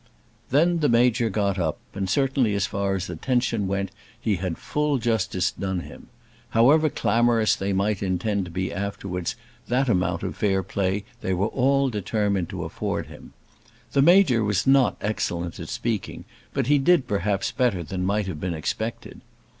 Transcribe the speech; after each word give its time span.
Then 0.49 0.79
the 0.79 0.89
Major 0.89 1.29
got 1.29 1.59
up, 1.59 1.77
and 1.93 2.09
certainly 2.09 2.55
as 2.55 2.65
far 2.65 2.95
as 2.95 3.07
attention 3.07 3.67
went 3.67 3.91
he 4.19 4.37
had 4.37 4.57
full 4.57 4.97
justice 4.97 5.51
done 5.51 5.81
him. 5.81 6.07
However 6.57 6.89
clamorous 6.89 7.55
they 7.55 7.71
might 7.71 8.01
intend 8.01 8.45
to 8.45 8.49
be 8.49 8.73
afterwards 8.73 9.35
that 9.67 9.87
amount 9.89 10.23
of 10.23 10.35
fair 10.35 10.63
play 10.63 11.03
they 11.21 11.35
were 11.35 11.49
all 11.49 11.91
determined 11.91 12.49
to 12.49 12.63
afford 12.63 13.05
him. 13.09 13.33
The 13.91 14.01
Major 14.01 14.43
was 14.43 14.65
not 14.65 14.97
excellent 15.01 15.59
at 15.59 15.69
speaking, 15.69 16.25
but 16.51 16.65
he 16.65 16.79
did 16.79 17.07
perhaps 17.07 17.51
better 17.51 17.83
than 17.83 18.03
might 18.03 18.25
have 18.25 18.39
been 18.41 18.55
expected. 18.55 19.21